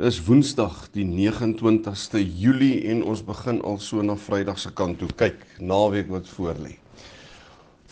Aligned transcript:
Dis 0.00 0.16
Woensdag 0.24 0.86
die 0.94 1.04
29ste 1.04 2.22
Julie 2.24 2.86
en 2.88 3.02
ons 3.04 3.20
begin 3.20 3.58
al 3.68 3.76
so 3.84 4.00
na 4.00 4.14
Vrydag 4.16 4.56
se 4.56 4.70
kant 4.72 4.96
toe 4.96 5.10
kyk, 5.20 5.42
naweek 5.60 6.06
wat 6.08 6.28
voorlê. 6.38 6.78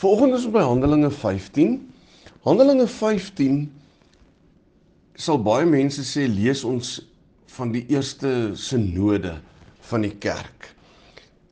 Volgende 0.00 0.38
is 0.38 0.46
by 0.48 0.62
Handelinge 0.64 1.10
15. 1.12 1.74
Handelinge 2.46 2.86
15 2.88 3.58
sal 5.20 5.42
baie 5.44 5.66
mense 5.68 6.00
sê 6.08 6.24
lees 6.32 6.62
ons 6.64 6.94
van 7.58 7.74
die 7.74 7.82
eerste 7.92 8.32
sinode 8.56 9.34
van 9.90 10.06
die 10.06 10.14
kerk. 10.22 10.70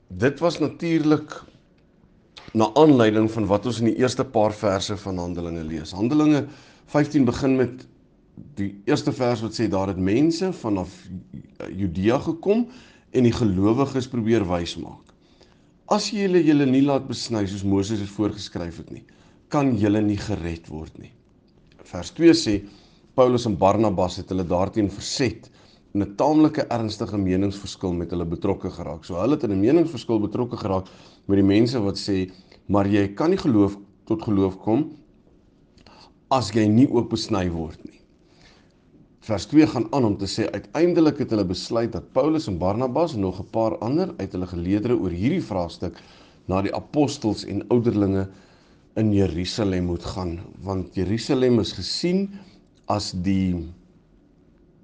Dit 0.08 0.40
was 0.40 0.56
natuurlik 0.62 1.34
na 2.56 2.70
aanleiding 2.80 3.28
van 3.34 3.50
wat 3.50 3.68
ons 3.68 3.82
in 3.84 3.90
die 3.90 3.98
eerste 4.00 4.24
paar 4.24 4.56
verse 4.56 4.96
van 5.04 5.20
Handelinge 5.20 5.66
lees. 5.68 5.92
Handelinge 5.92 6.46
15 6.94 7.28
begin 7.28 7.58
met 7.60 7.84
die 8.56 8.70
eerste 8.88 9.12
vers 9.12 9.42
wat 9.44 9.56
sê 9.56 9.68
daar 9.72 9.88
het 9.92 10.00
mense 10.00 10.52
vanaf 10.60 10.92
Judea 11.72 12.18
gekom 12.24 12.66
en 13.16 13.24
die 13.24 13.34
gelowiges 13.34 14.08
probeer 14.12 14.44
wys 14.48 14.76
maak. 14.80 15.12
As 15.92 16.10
julle 16.10 16.42
julle 16.42 16.66
nie 16.66 16.82
laat 16.84 17.06
besny 17.08 17.44
soos 17.46 17.64
Moses 17.64 18.02
dit 18.02 18.10
voorgeskryf 18.10 18.80
het 18.82 18.90
nie, 18.90 19.04
kan 19.48 19.76
julle 19.78 20.02
nie 20.02 20.18
gered 20.18 20.66
word 20.68 20.96
nie. 20.98 21.12
Vers 21.86 22.10
2 22.16 22.34
sê 22.34 22.56
Paulus 23.16 23.46
en 23.48 23.56
Barnabas 23.56 24.18
het 24.20 24.32
hulle 24.34 24.44
daarteen 24.44 24.90
verset 24.92 25.50
en 25.94 26.02
'n 26.02 26.16
taamlike 26.16 26.66
ernstige 26.68 27.16
meningsverskil 27.16 27.92
met 27.92 28.10
hulle 28.10 28.24
betrokke 28.24 28.70
geraak. 28.70 29.04
So 29.04 29.14
hulle 29.14 29.36
het 29.36 29.44
in 29.44 29.52
'n 29.52 29.60
meningsverskil 29.60 30.20
betrokke 30.20 30.56
geraak 30.56 30.86
met 31.26 31.36
die 31.36 31.48
mense 31.54 31.80
wat 31.80 31.96
sê 31.96 32.30
maar 32.68 32.86
jy 32.86 33.14
kan 33.14 33.30
nie 33.30 33.38
geloof 33.38 33.78
tot 34.06 34.22
geloof 34.22 34.58
kom 34.58 34.90
as 36.30 36.50
jy 36.50 36.66
nie 36.66 36.88
ook 36.90 37.10
besny 37.10 37.48
word 37.50 37.78
nie. 37.84 38.00
Vers 39.26 39.48
2 39.50 39.66
gaan 39.66 39.86
aan 39.90 40.04
om 40.06 40.16
te 40.16 40.26
sê 40.30 40.44
uiteindelik 40.54 41.18
het 41.18 41.32
hulle 41.34 41.44
besluit 41.48 41.90
dat 41.90 42.12
Paulus 42.14 42.44
en 42.46 42.60
Barnabas 42.60 43.16
en 43.16 43.24
nog 43.24 43.40
'n 43.42 43.50
paar 43.50 43.74
ander 43.82 44.12
uit 44.16 44.32
hulle 44.32 44.46
geleedere 44.46 44.94
oor 44.94 45.10
hierdie 45.10 45.42
vraagstuk 45.42 45.98
na 46.46 46.62
die 46.62 46.74
apostels 46.74 47.42
en 47.44 47.64
ouderlinge 47.68 48.28
in 48.94 49.12
Jerusalem 49.12 49.84
moet 49.90 50.04
gaan 50.04 50.38
want 50.62 50.94
Jerusalem 50.94 51.58
is 51.60 51.72
gesien 51.72 52.30
as 52.86 53.10
die 53.12 53.66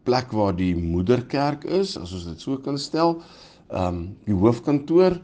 plek 0.02 0.32
waar 0.32 0.56
die 0.56 0.74
moederkerk 0.76 1.64
is 1.64 1.96
as 1.96 2.12
ons 2.12 2.26
dit 2.26 2.40
so 2.40 2.58
kan 2.58 2.78
stel 2.78 3.22
ehm 3.70 3.94
um, 3.94 4.16
die 4.24 4.34
hoofkantoor 4.34 5.20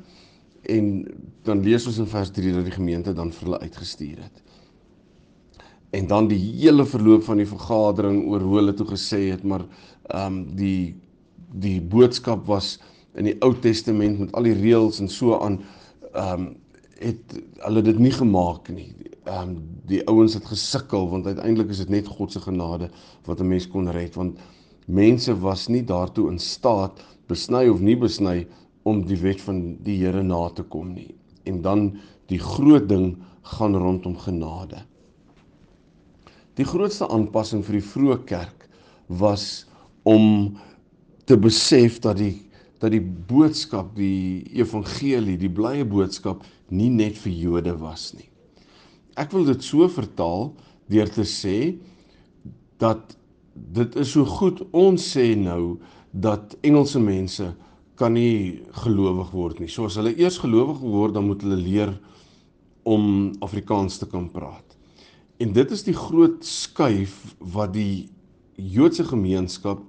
en 0.63 1.07
dan 1.43 1.63
lees 1.63 1.87
ons 1.87 1.99
in 1.99 2.07
vers 2.07 2.31
3 2.31 2.53
dat 2.53 2.65
die 2.65 2.79
gemeente 2.79 3.13
dan 3.13 3.33
vir 3.33 3.45
hulle 3.49 3.61
uitgestuur 3.67 4.23
het 4.23 4.43
en 5.91 6.07
dan 6.07 6.29
die 6.29 6.39
hele 6.39 6.85
verloop 6.87 7.25
van 7.25 7.41
die 7.41 7.49
vergadering 7.49 8.27
oor 8.29 8.45
hoe 8.45 8.57
hulle 8.61 8.75
toe 8.77 8.87
gesê 8.91 9.29
het 9.33 9.45
maar 9.45 9.65
ehm 10.09 10.27
um, 10.27 10.39
die 10.57 10.95
die 11.49 11.81
boodskap 11.81 12.45
was 12.47 12.77
in 13.17 13.25
die 13.25 13.37
Ou 13.41 13.55
Testament 13.57 14.19
met 14.19 14.33
al 14.37 14.49
die 14.49 14.57
reëls 14.57 15.01
en 15.01 15.09
so 15.09 15.39
aan 15.41 15.61
ehm 16.13 16.33
um, 16.33 16.49
het 16.99 17.35
hulle 17.63 17.83
dit 17.87 17.99
nie 18.03 18.11
gemaak 18.11 18.69
nie. 18.75 18.91
Ehm 19.25 19.55
um, 19.55 19.57
die 19.89 20.03
ouens 20.11 20.35
het 20.35 20.47
gesukkel 20.47 21.09
want 21.09 21.27
uiteindelik 21.27 21.71
is 21.71 21.83
dit 21.85 21.93
net 21.95 22.09
God 22.09 22.33
se 22.33 22.41
genade 22.41 22.91
wat 23.25 23.41
'n 23.41 23.49
mens 23.49 23.69
kon 23.69 23.91
red 23.91 24.15
want 24.15 24.39
mense 24.87 25.39
was 25.41 25.69
nie 25.69 25.85
daartoe 25.85 26.31
in 26.31 26.39
staat 26.39 27.05
besny 27.29 27.69
of 27.69 27.81
nie 27.81 27.97
besny 27.97 28.47
om 28.83 29.05
die 29.07 29.21
wet 29.21 29.41
van 29.41 29.77
die 29.85 29.99
Here 30.05 30.23
na 30.23 30.49
te 30.49 30.63
kom 30.63 30.93
nie. 30.95 31.15
En 31.45 31.63
dan 31.63 31.99
die 32.27 32.39
groot 32.39 32.89
ding 32.89 33.17
gaan 33.43 33.77
rondom 33.77 34.17
genade. 34.17 34.85
Die 36.59 36.67
grootste 36.67 37.07
aanpassing 37.07 37.63
vir 37.67 37.79
die 37.79 37.87
vroeë 37.87 38.19
kerk 38.27 38.67
was 39.21 39.65
om 40.09 40.57
te 41.29 41.39
besef 41.39 42.01
dat 42.03 42.19
die 42.21 42.35
dat 42.79 42.93
die 42.95 43.03
boodskap, 43.03 43.97
die 43.99 44.45
evangelie, 44.55 45.35
die 45.35 45.51
blye 45.51 45.83
boodskap 45.83 46.45
nie 46.71 46.87
net 46.95 47.17
vir 47.19 47.33
Jode 47.35 47.73
was 47.81 48.13
nie. 48.15 48.29
Ek 49.19 49.33
wil 49.35 49.49
dit 49.49 49.65
so 49.67 49.89
vertaal 49.91 50.53
deur 50.87 51.11
te 51.11 51.25
sê 51.27 51.75
dat 52.79 53.17
dit 53.75 53.99
is 53.99 54.13
so 54.15 54.23
goed 54.39 54.63
ons 54.71 55.03
sê 55.03 55.33
nou 55.35 55.81
dat 56.15 56.55
Engelse 56.63 57.03
mense 57.03 57.51
kan 57.99 58.15
nie 58.15 58.63
gelowig 58.85 59.35
word 59.35 59.59
nie. 59.59 59.71
So 59.71 59.91
as 59.91 59.99
hulle 59.99 60.15
eers 60.15 60.39
gelowig 60.39 60.79
word, 60.79 61.19
dan 61.19 61.27
moet 61.27 61.43
hulle 61.43 61.59
leer 61.59 61.97
om 62.87 63.33
Afrikaans 63.43 63.99
te 63.99 64.07
kan 64.07 64.31
praat. 64.31 64.78
En 65.39 65.53
dit 65.55 65.71
is 65.71 65.85
die 65.87 65.95
groot 65.95 66.45
skuif 66.45 67.37
wat 67.39 67.73
die 67.77 68.09
Joodse 68.59 69.05
gemeenskap 69.07 69.85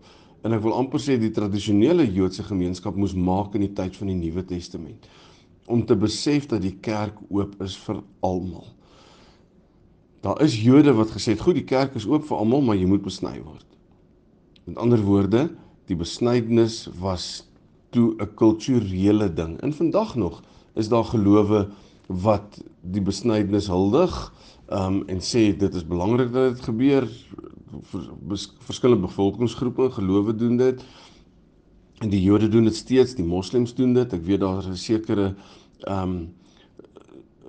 en 0.46 0.54
ek 0.56 0.62
wil 0.62 0.76
amper 0.78 1.02
sê 1.02 1.18
die 1.20 1.34
tradisionele 1.34 2.06
Joodse 2.06 2.46
gemeenskap 2.46 2.96
moes 2.96 3.16
maak 3.18 3.58
in 3.58 3.66
die 3.66 3.74
tyd 3.74 3.98
van 3.98 4.12
die 4.12 4.20
Nuwe 4.20 4.46
Testament 4.46 5.10
om 5.70 5.84
te 5.86 5.98
besef 5.98 6.48
dat 6.50 6.64
die 6.64 6.76
kerk 6.82 7.18
oop 7.30 7.52
is 7.62 7.76
vir 7.86 8.00
almal. 8.26 8.66
Daar 10.26 10.40
is 10.42 10.58
Jode 10.58 10.96
wat 10.98 11.14
gesê 11.14 11.36
het, 11.36 11.42
"Goed, 11.42 11.56
die 11.56 11.64
kerk 11.64 11.96
is 11.96 12.08
oop 12.08 12.26
vir 12.26 12.38
almal, 12.38 12.62
maar 12.62 12.76
jy 12.76 12.86
moet 12.86 13.04
besny 13.04 13.40
word." 13.42 13.66
Met 14.66 14.78
ander 14.78 15.02
woorde, 15.02 15.50
die 15.86 15.96
besnydenis 15.96 16.90
was 17.00 17.46
toe 17.92 18.16
'n 18.20 18.34
kulturele 18.36 19.34
ding. 19.34 19.60
En 19.62 19.74
vandag 19.74 20.16
nog 20.16 20.42
is 20.76 20.90
daar 20.90 21.06
gelowe 21.06 21.70
wat 22.08 22.62
die 22.82 23.02
besnydenis 23.02 23.68
huldig, 23.68 24.34
um 24.70 25.04
en 25.10 25.22
sê 25.22 25.50
dit 25.58 25.76
is 25.76 25.86
belangrik 25.86 26.32
dat 26.34 26.54
dit 26.54 26.66
gebeur. 26.70 27.08
Verskillende 28.66 29.08
bevolkingsgroepe 29.08 29.90
gelowe 29.92 30.36
doen 30.36 30.58
dit. 30.58 30.84
En 32.00 32.10
die 32.10 32.22
Jode 32.22 32.48
doen 32.48 32.64
dit 32.70 32.76
steeds 32.76 33.16
die 33.16 33.26
moslems 33.26 33.74
doen 33.76 33.94
dit. 33.94 34.14
Ek 34.14 34.26
weet 34.26 34.40
daar 34.40 34.60
is 34.60 34.68
'n 34.68 34.76
sekere 34.76 35.36
um 35.88 36.30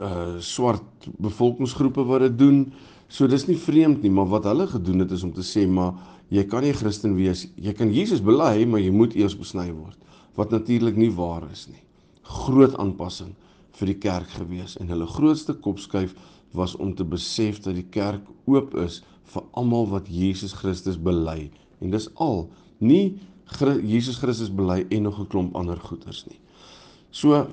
uh 0.01 0.39
swart 0.39 1.09
bevolkingsgroepe 1.19 2.05
wat 2.05 2.21
dit 2.21 2.39
doen. 2.39 2.73
So 3.09 3.27
dis 3.27 3.47
nie 3.47 3.59
vreemd 3.59 4.03
nie 4.03 4.11
maar 4.11 4.27
wat 4.27 4.45
hulle 4.45 4.67
gedoen 4.67 4.99
het 4.99 5.11
is 5.11 5.23
om 5.23 5.33
te 5.33 5.43
sê 5.43 5.67
maar 5.69 5.93
jy 6.29 6.45
kan 6.45 6.63
nie 6.63 6.73
Christen 6.73 7.15
wees. 7.17 7.49
Jy 7.57 7.73
kan 7.73 7.93
Jesus 7.93 8.23
bely 8.23 8.65
maar 8.65 8.81
jy 8.81 8.91
moet 8.91 9.15
eers 9.15 9.37
besny 9.37 9.73
word. 9.73 9.99
Wat 10.35 10.51
natuurlik 10.51 10.97
nie 10.97 11.11
waar 11.11 11.51
is 11.53 11.69
nie. 11.69 11.83
Groot 12.23 12.77
aanpassing 12.79 13.35
vir 13.73 13.87
die 13.87 13.99
kerk 13.99 14.29
gewees 14.29 14.77
en 14.81 14.89
hulle 14.89 15.07
grootste 15.07 15.55
kopskuif 15.55 16.15
was 16.57 16.77
om 16.77 16.95
te 16.95 17.05
besef 17.05 17.61
dat 17.61 17.75
die 17.75 17.87
kerk 17.91 18.27
oop 18.51 18.75
is 18.83 19.03
vir 19.33 19.45
almal 19.59 19.89
wat 19.91 20.09
Jesus 20.11 20.53
Christus 20.53 20.99
bely. 20.99 21.51
En 21.81 21.91
dis 21.91 22.09
al, 22.15 22.49
nie 22.79 23.19
Jesus 23.83 24.21
Christus 24.23 24.51
bely 24.55 24.85
en 24.91 25.03
nog 25.03 25.19
'n 25.21 25.27
klomp 25.27 25.55
ander 25.57 25.77
goeters 25.77 26.25
nie. 26.27 26.39
So 27.11 27.47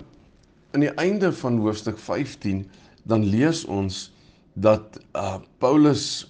in 0.74 0.80
die 0.80 0.94
einde 1.02 1.34
van 1.34 1.58
hoofstuk 1.58 1.98
15 1.98 2.66
dan 3.04 3.26
lees 3.26 3.66
ons 3.66 4.12
dat 4.54 5.00
uh 5.16 5.38
Paulus 5.58 6.28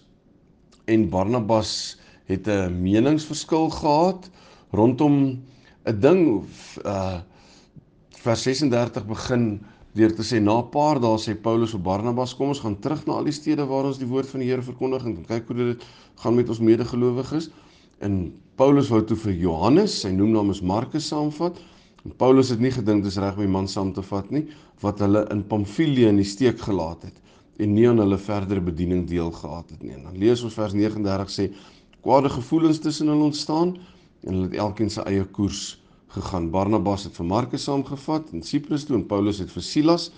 en 0.85 1.09
Barnabas 1.09 1.97
het 2.25 2.47
'n 2.47 2.81
meningsverskil 2.81 3.69
gehad 3.69 4.29
rondom 4.71 5.43
'n 5.85 5.99
ding 5.99 6.43
uh 6.85 7.19
vers 8.09 8.41
36 8.43 9.05
begin 9.05 9.65
deur 9.97 10.13
te 10.13 10.23
sê 10.23 10.39
na 10.39 10.59
'n 10.59 10.69
paar 10.71 10.99
dae 10.99 11.17
sê 11.17 11.33
Paulus 11.35 11.71
vir 11.71 11.81
Barnabas 11.81 12.33
kom 12.33 12.49
ons 12.49 12.59
gaan 12.59 12.77
terug 12.79 13.05
na 13.07 13.13
al 13.13 13.25
die 13.25 13.33
stede 13.33 13.65
waar 13.65 13.85
ons 13.85 13.97
die 13.97 14.07
woord 14.07 14.29
van 14.29 14.39
die 14.41 14.49
Here 14.49 14.61
verkondig 14.61 15.05
en 15.05 15.25
kyk 15.25 15.47
hoe 15.47 15.57
dit 15.57 15.85
gaan 16.21 16.35
met 16.35 16.49
ons 16.49 16.59
medegelowiges. 16.59 17.49
En 18.01 18.33
Paulus 18.55 18.89
wou 18.89 19.01
toe 19.01 19.17
vir 19.17 19.33
Johannes, 19.33 20.01
sy 20.01 20.09
noemnaam 20.09 20.51
is 20.51 20.61
Markus 20.61 21.07
saamvat. 21.07 21.57
En 22.05 22.13
Paulus 22.15 22.49
het 22.49 22.59
nie 22.59 22.71
gedink 22.71 23.03
dis 23.03 23.17
reg 23.17 23.35
om 23.35 23.41
die 23.41 23.51
man 23.51 23.67
saam 23.67 23.93
te 23.93 24.01
vat 24.01 24.29
nie 24.31 24.45
wat 24.81 24.99
hulle 24.99 25.25
in 25.33 25.41
Pamfilië 25.43 26.07
in 26.07 26.21
die 26.21 26.27
steek 26.27 26.59
gelaat 26.61 27.01
het 27.03 27.17
en 27.57 27.73
nie 27.73 27.87
aan 27.89 27.97
hulle 27.97 28.19
verdere 28.21 28.61
bediening 28.61 29.07
deel 29.09 29.31
gehad 29.33 29.71
het 29.73 29.81
nie. 29.81 29.95
En 29.97 30.03
dan 30.03 30.17
lees 30.17 30.43
ons 30.45 30.53
vers 30.53 30.73
39 30.77 31.33
sê 31.33 31.47
kwade 32.05 32.29
gevoelens 32.29 32.79
tussen 32.79 33.09
hulle 33.09 33.31
ontstaan 33.31 33.73
en 34.23 34.33
hulle 34.33 34.45
het 34.51 34.59
elkeen 34.61 34.93
sy 34.93 35.01
eie 35.09 35.25
koers 35.25 35.79
gegaan. 36.15 36.49
Barnabas 36.51 37.07
het 37.07 37.17
vir 37.17 37.27
Markus 37.27 37.67
saamgevat 37.67 38.31
in 38.35 38.43
Siprus 38.45 38.85
toe 38.87 38.97
en 38.99 39.05
Paulus 39.07 39.41
het 39.43 39.51
vir 39.53 39.65
Silas 39.65 40.09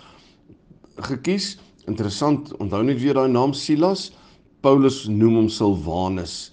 gekies. 1.09 1.57
Interessant, 1.89 2.51
onthou 2.61 2.83
net 2.85 2.99
weer 3.01 3.17
daai 3.17 3.31
naam 3.31 3.53
Silas. 3.57 4.09
Paulus 4.61 5.05
noem 5.07 5.43
hom 5.43 5.49
Silwanus. 5.49 6.51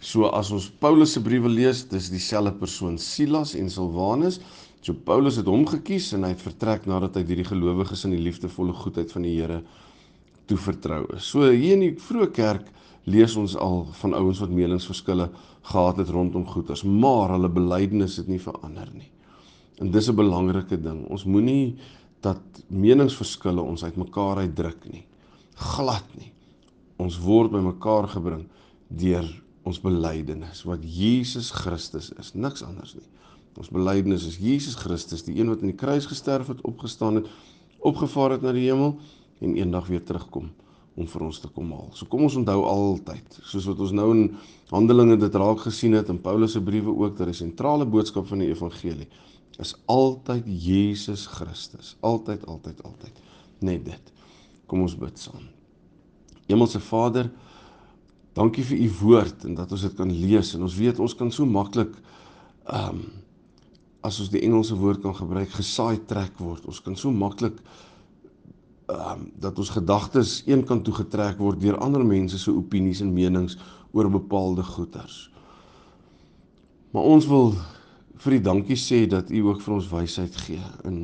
So 0.00 0.30
as 0.32 0.52
ons 0.54 0.70
Paulus 0.80 1.12
se 1.12 1.20
briewe 1.20 1.50
lees, 1.50 1.82
dis 1.90 2.08
dieselfde 2.12 2.54
persoon 2.56 2.96
Silas 2.98 3.56
en 3.58 3.68
Silwanus. 3.72 4.40
So 4.80 4.94
Paulus 4.94 5.36
het 5.36 5.48
hom 5.50 5.66
gekies 5.68 6.12
en 6.16 6.24
hy 6.24 6.32
het 6.32 6.44
vertrek 6.44 6.86
nadat 6.88 7.18
hy 7.18 7.24
hierdie 7.28 7.48
gelowiges 7.50 8.06
in 8.08 8.14
die 8.14 8.22
liefdevolle 8.22 8.72
goedheid 8.78 9.12
van 9.12 9.26
die 9.26 9.34
Here 9.36 9.60
toevertrou 10.48 11.02
is. 11.18 11.26
So 11.28 11.50
hier 11.50 11.76
in 11.76 11.84
die 11.84 11.96
vroeë 12.00 12.30
kerk 12.36 12.70
lees 13.08 13.36
ons 13.36 13.56
al 13.56 13.84
van 14.00 14.14
ouens 14.14 14.40
wat 14.42 14.52
meningsverskille 14.52 15.28
gehad 15.70 16.00
het 16.02 16.08
rondom 16.12 16.46
goeders, 16.46 16.82
maar 16.84 17.32
hulle 17.34 17.48
belydenis 17.48 18.18
het 18.20 18.28
nie 18.28 18.40
verander 18.40 18.88
nie. 18.92 19.10
En 19.80 19.90
dis 19.90 20.08
'n 20.08 20.16
belangrike 20.16 20.80
ding. 20.80 21.06
Ons 21.08 21.24
moenie 21.24 21.76
dat 22.20 22.40
meningsverskille 22.68 23.60
ons 23.60 23.84
uitmekaar 23.84 24.36
uitdruk 24.36 24.92
nie. 24.92 25.06
Glad 25.54 26.04
nie. 26.18 26.32
Ons 26.96 27.18
word 27.18 27.50
bymekaar 27.50 28.08
gebring 28.08 28.46
deur 28.88 29.42
ons 29.62 29.80
belydenis 29.80 30.62
wat 30.62 30.80
Jesus 30.82 31.50
Christus 31.50 32.12
is, 32.18 32.34
niks 32.34 32.62
anders 32.62 32.94
nie. 32.94 33.08
Ons 33.56 33.68
belydenis 33.68 34.26
is 34.26 34.38
Jesus 34.38 34.74
Christus, 34.74 35.22
die 35.22 35.38
een 35.38 35.48
wat 35.48 35.60
aan 35.60 35.72
die 35.72 35.76
kruis 35.76 36.06
gesterf 36.06 36.46
het, 36.46 36.60
opgestaan 36.60 37.14
het, 37.14 37.26
opgevaar 37.78 38.30
het 38.30 38.42
na 38.42 38.52
die 38.52 38.70
hemel 38.70 38.98
en 39.40 39.56
eendag 39.56 39.86
weer 39.86 40.04
terugkom 40.04 40.50
om 40.98 41.06
vir 41.06 41.24
ons 41.24 41.40
te 41.40 41.48
kom 41.54 41.70
haal. 41.72 41.90
So 41.94 42.08
kom 42.10 42.24
ons 42.26 42.36
onthou 42.40 42.64
altyd, 42.68 43.38
soos 43.46 43.68
wat 43.70 43.80
ons 43.86 43.94
nou 43.96 44.08
in 44.14 44.24
Handelinge 44.70 45.16
dit 45.20 45.36
raak 45.38 45.62
gesien 45.64 45.96
het 45.98 46.10
en 46.12 46.20
Paulus 46.22 46.54
se 46.56 46.62
briewe 46.62 46.92
ook, 46.92 47.16
dat 47.18 47.30
die 47.30 47.38
sentrale 47.38 47.86
boodskap 47.88 48.28
van 48.30 48.42
die 48.42 48.50
evangelie 48.50 49.08
is 49.60 49.74
altyd 49.92 50.46
Jesus 50.46 51.26
Christus. 51.28 51.94
Altyd, 52.00 52.46
altyd, 52.48 52.82
altyd. 52.86 53.22
Net 53.66 53.84
dit. 53.84 54.12
Kom 54.70 54.86
ons 54.86 54.96
bid 54.96 55.18
saam. 55.20 55.48
Hemelse 56.48 56.80
Vader, 56.82 57.28
dankie 58.34 58.64
vir 58.64 58.80
u 58.80 58.88
woord 59.02 59.44
en 59.46 59.58
dat 59.58 59.72
ons 59.74 59.84
dit 59.84 59.96
kan 59.98 60.10
lees 60.10 60.54
en 60.56 60.64
ons 60.66 60.78
weet 60.78 61.02
ons 61.02 61.16
kan 61.18 61.32
so 61.34 61.46
maklik 61.46 61.92
ehm 62.70 63.02
um, 63.02 63.08
as 64.00 64.16
ons 64.22 64.30
die 64.32 64.40
Engelse 64.46 64.72
woord 64.80 65.02
kan 65.04 65.12
gebruik, 65.12 65.50
gesaai 65.52 66.00
trek 66.08 66.38
word. 66.40 66.64
Ons 66.64 66.78
kan 66.80 66.94
so 66.96 67.10
maklik 67.12 67.58
ehm 68.90 69.20
um, 69.20 69.26
dat 69.38 69.58
ons 69.58 69.70
gedagtes 69.70 70.42
een 70.46 70.64
kant 70.64 70.84
toe 70.84 70.94
getrek 70.94 71.38
word 71.38 71.60
deur 71.60 71.78
ander 71.78 72.04
mense 72.06 72.38
se 72.38 72.50
opinies 72.52 73.00
en 73.00 73.12
menings 73.12 73.58
oor 73.92 74.10
bepaalde 74.10 74.62
goeters. 74.62 75.30
Maar 76.90 77.02
ons 77.02 77.26
wil 77.26 77.54
vir 78.20 78.36
u 78.36 78.40
dankie 78.40 78.76
sê 78.76 79.06
dat 79.06 79.30
u 79.30 79.46
ook 79.48 79.62
vir 79.62 79.74
ons 79.74 79.90
wysheid 79.90 80.36
gee 80.44 80.62
in 80.84 81.00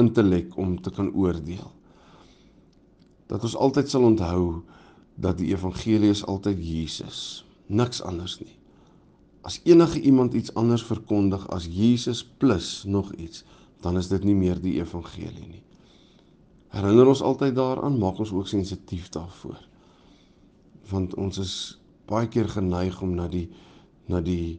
intellek 0.00 0.56
om 0.56 0.80
te 0.80 0.90
kan 0.90 1.12
oordeel. 1.14 1.68
Dat 3.28 3.44
ons 3.44 3.56
altyd 3.56 3.90
sal 3.90 4.08
onthou 4.08 4.62
dat 5.14 5.38
die 5.38 5.52
evangelie 5.52 6.10
is 6.10 6.24
altyd 6.24 6.60
Jesus, 6.64 7.44
niks 7.66 8.00
anders 8.02 8.38
nie. 8.40 8.56
As 9.42 9.60
enige 9.68 10.00
iemand 10.00 10.34
iets 10.34 10.54
anders 10.54 10.84
verkondig 10.86 11.44
as 11.50 11.66
Jesus 11.66 12.22
plus 12.24 12.84
nog 12.86 13.12
iets, 13.12 13.44
dan 13.82 13.98
is 13.98 14.08
dit 14.08 14.24
nie 14.24 14.36
meer 14.38 14.60
die 14.62 14.78
evangelie 14.80 15.48
nie. 15.48 15.64
Herinner 16.72 17.10
ons 17.12 17.20
altyd 17.20 17.54
daaraan, 17.56 17.98
maak 18.00 18.18
ons 18.22 18.32
ook 18.32 18.48
sensitief 18.48 19.10
daarvoor. 19.12 19.60
Want 20.88 21.14
ons 21.20 21.38
is 21.38 21.54
baie 22.08 22.28
keer 22.32 22.48
geneig 22.48 23.00
om 23.04 23.14
na 23.16 23.28
die 23.28 23.48
na 24.10 24.20
die 24.24 24.58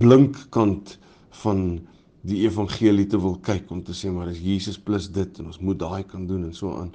blink 0.00 0.38
kant 0.54 0.96
van 1.42 1.64
die 2.26 2.40
evangelie 2.46 3.06
te 3.10 3.18
wil 3.20 3.36
kyk 3.44 3.70
om 3.74 3.82
te 3.84 3.94
sê 3.94 4.10
maar 4.10 4.30
is 4.32 4.40
Jesus 4.42 4.78
plus 4.80 5.10
dit 5.12 5.38
en 5.38 5.50
ons 5.52 5.60
moet 5.62 5.78
daai 5.78 6.02
kan 6.08 6.26
doen 6.30 6.46
en 6.46 6.54
so 6.54 6.72
aan. 6.78 6.94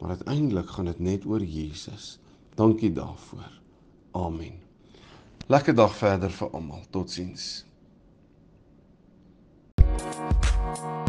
Maar 0.00 0.18
uiteindelik 0.18 0.74
gaan 0.74 0.90
dit 0.90 0.98
net 0.98 1.26
oor 1.26 1.42
Jesus. 1.44 2.18
Dankie 2.54 2.92
daarvoor. 2.92 3.50
Amen. 4.12 4.58
Lekker 5.46 5.74
dag 5.74 5.94
verder 5.96 6.30
vir 6.30 6.54
almal. 6.54 6.86
Totsiens. 6.90 7.64
Thank 10.62 10.84
you. 10.84 11.00